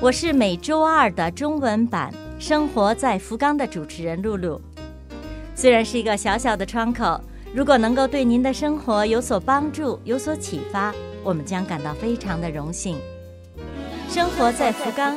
[0.00, 4.60] 我是每周二的中文版《生活在福冈》的主持人露露。
[5.56, 7.20] 虽然是一个小小的窗口，
[7.52, 10.94] 如果能够对您的生活有所帮助、有所启发，
[11.24, 12.96] 我们将感到非常的荣幸。
[14.08, 15.16] 生活在福冈。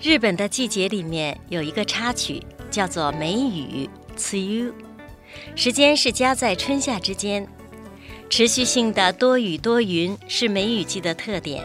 [0.00, 4.74] 日本的季节里面有一个插曲，叫做梅雨 t s u
[5.54, 7.46] 时间是夹在春夏之间。
[8.28, 11.64] 持续性的多雨多云是梅雨季的特点。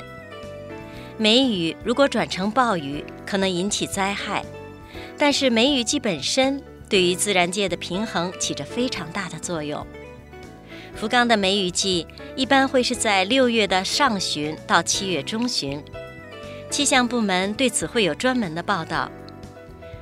[1.18, 4.46] 梅雨如果转成暴雨，可能引起灾害，
[5.18, 9.86] 但是梅雨季本身对于自然界的平衡起着非常大的作用。
[10.96, 15.82] 福冈的梅雨季一般会是在六月的上旬到七月中旬，
[16.70, 19.12] 气象部门对此会有专门的报道。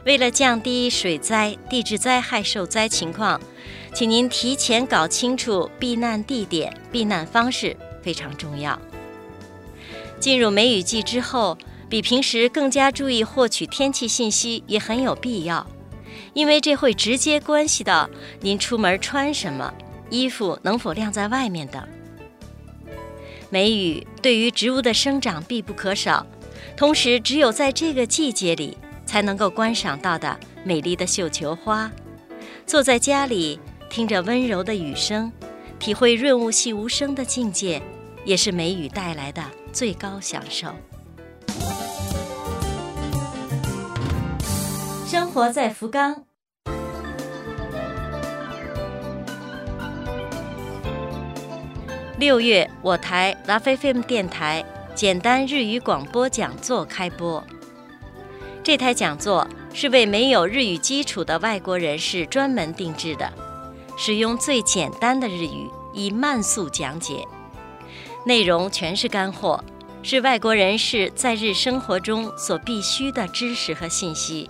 [0.06, 3.40] 为了降低水灾、地质灾害受灾情况。
[3.92, 8.80] 请您提前搞清楚避难地点、避难方式非常重要。
[10.20, 11.58] 进入梅雨季之后，
[11.90, 15.66] 比平时更加注意获取天气信息也很有必要，
[16.34, 18.08] 因为这会直接关系到
[18.42, 19.74] 您出门穿什么、
[20.12, 21.84] 衣服能否晾在外面等。
[23.50, 26.28] 梅雨对于植物的生长必不可少，
[26.78, 28.78] 同时只有在这个季节里
[29.10, 31.92] 才能够观赏到的美丽的绣球花。
[32.68, 33.60] 坐在家里。
[33.90, 35.32] 听着温柔的雨声，
[35.80, 37.82] 体会润物细无声的境界，
[38.24, 39.44] 也是梅雨带来的
[39.74, 40.68] 最高享受。
[45.08, 46.24] 生活在福冈。
[52.20, 54.64] 六月，我台拉菲菲姆电台
[54.94, 57.44] 简单日语广播讲座开播。
[58.70, 63.34] 这台讲座是为没有日语基础的外国人士专门定制的。
[63.98, 67.28] 使用最简单的日语，以慢速讲解，
[68.28, 69.64] 内容全是干货，
[70.04, 74.48] 是外国人士在日生活中所必须的知识和信息。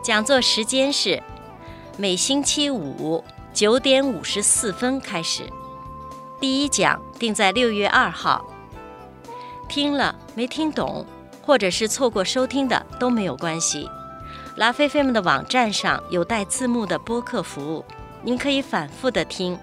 [0.00, 1.20] 讲座时间是
[1.96, 5.42] 每星期五九点五十四分开始，
[6.38, 8.48] 第一讲定在六月二号。
[9.68, 11.04] 听了没听懂，
[11.48, 13.88] 或者是错过收听的都没有关系，
[14.56, 17.82] 拉菲菲们的网站上有带字幕的播客服务。
[18.22, 19.58] 您可以反复的听，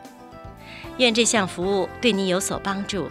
[0.97, 3.07] 愿这项服务对您有所帮助。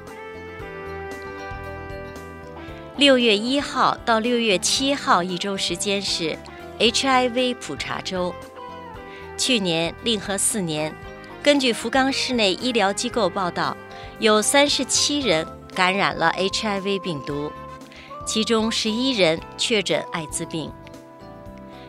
[2.96, 6.36] 六月一号到六月七号一周时间是
[6.80, 8.34] HIV 普查周。
[9.36, 10.92] 去年令和四年，
[11.44, 13.76] 根据福冈市内医疗机构报道，
[14.18, 17.52] 有三十七人感染了 HIV 病毒，
[18.24, 20.72] 其中十一人确诊艾滋病。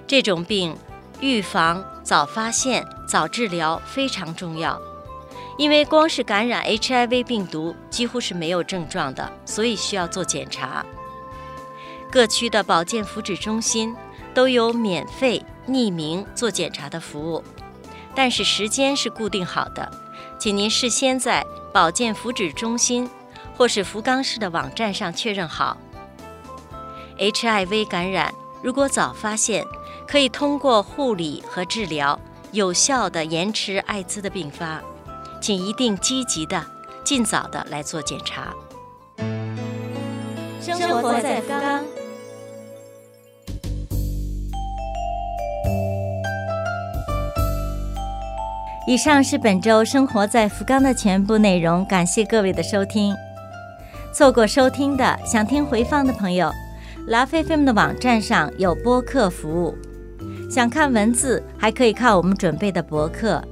[0.07, 0.75] 这种病。
[1.21, 4.79] 预防、早发现、早治疗非常重要，
[5.57, 10.85] 因为光是感染 HIV 病毒几乎是没有症状的，所以需要做检查。
[12.11, 13.95] 各区的保健福祉中心
[14.33, 17.41] 都有免费匿名做检查的服务，
[18.13, 19.89] 但是时间是固定好的，
[20.37, 23.09] 请您事先在保健福祉中心
[23.55, 25.77] 或是福冈市的网站上确认好。
[27.17, 29.65] HIV 感染如果早发现，
[30.07, 32.19] 可以通过护理和治疗，
[32.51, 34.81] 有效的延迟艾滋的并发，
[35.39, 36.63] 请一定积极的、
[37.03, 38.53] 尽早的来做检查。
[40.61, 41.83] 生活在福冈。
[48.87, 53.15] 以上是本周生活在福冈的全部内容，感谢各位的收听。
[54.13, 56.51] 错过收听的，想听回放的朋友，
[57.07, 59.75] 拉菲菲们的网站上有播客服务。
[60.49, 63.43] 想看文字，还可以看我们准备的博客。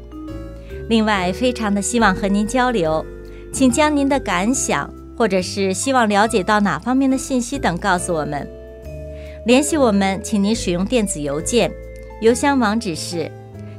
[0.89, 3.05] 另外，非常的希望和您交流，
[3.51, 8.47] 请将您的感想，或者是希望了解到哪方面的信息等告诉我们。
[9.45, 11.71] 联系我们，请您使用电子邮件，
[12.21, 13.29] 邮箱网址是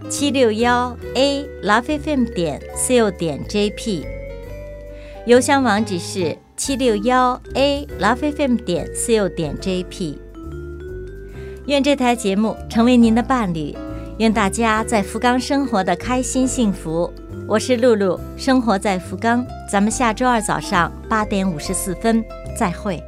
[0.09, 4.05] 七六幺 a lovefm 点 co 点 jp。
[5.27, 10.17] 邮箱网址是七六幺 a lovefm 点 co 点 jp。
[11.67, 13.75] 愿这台节目成为您的伴侣，
[14.19, 17.13] 愿大家在福冈生活的开心幸福。
[17.49, 19.45] 我是露露，生活在福冈。
[19.71, 22.25] 咱们下周二早上八点五十四分
[22.57, 23.03] 再会。